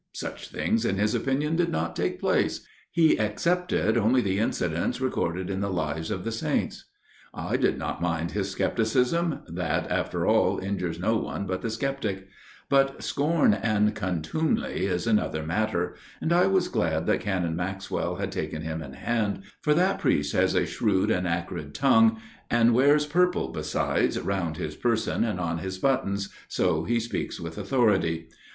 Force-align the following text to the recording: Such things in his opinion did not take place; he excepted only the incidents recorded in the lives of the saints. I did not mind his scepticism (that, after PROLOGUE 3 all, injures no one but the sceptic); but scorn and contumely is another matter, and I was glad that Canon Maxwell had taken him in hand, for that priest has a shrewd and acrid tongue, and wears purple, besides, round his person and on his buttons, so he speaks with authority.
Such 0.15 0.49
things 0.49 0.83
in 0.83 0.97
his 0.97 1.13
opinion 1.13 1.55
did 1.55 1.69
not 1.69 1.95
take 1.95 2.19
place; 2.19 2.65
he 2.91 3.19
excepted 3.19 3.99
only 3.99 4.19
the 4.19 4.39
incidents 4.39 4.99
recorded 4.99 5.47
in 5.51 5.59
the 5.61 5.69
lives 5.69 6.09
of 6.09 6.23
the 6.23 6.31
saints. 6.31 6.85
I 7.35 7.55
did 7.55 7.77
not 7.77 8.01
mind 8.01 8.31
his 8.31 8.49
scepticism 8.49 9.43
(that, 9.47 9.91
after 9.91 10.21
PROLOGUE 10.21 10.57
3 10.59 10.65
all, 10.65 10.71
injures 10.71 10.99
no 10.99 11.17
one 11.17 11.45
but 11.45 11.61
the 11.61 11.69
sceptic); 11.69 12.27
but 12.67 13.03
scorn 13.03 13.53
and 13.53 13.93
contumely 13.93 14.87
is 14.87 15.05
another 15.05 15.43
matter, 15.43 15.93
and 16.19 16.33
I 16.33 16.47
was 16.47 16.67
glad 16.67 17.05
that 17.05 17.21
Canon 17.21 17.55
Maxwell 17.55 18.15
had 18.15 18.31
taken 18.31 18.63
him 18.63 18.81
in 18.81 18.93
hand, 18.93 19.43
for 19.61 19.75
that 19.75 19.99
priest 19.99 20.33
has 20.33 20.55
a 20.55 20.65
shrewd 20.65 21.11
and 21.11 21.27
acrid 21.27 21.75
tongue, 21.75 22.19
and 22.49 22.73
wears 22.73 23.05
purple, 23.05 23.49
besides, 23.49 24.19
round 24.19 24.57
his 24.57 24.75
person 24.75 25.23
and 25.23 25.39
on 25.39 25.59
his 25.59 25.77
buttons, 25.77 26.29
so 26.47 26.85
he 26.85 26.99
speaks 26.99 27.39
with 27.39 27.55
authority. 27.59 28.29